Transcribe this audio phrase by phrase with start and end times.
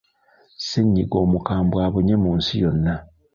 [0.59, 2.95] Ssennyiga omukambwe abunye mu nsi yonna.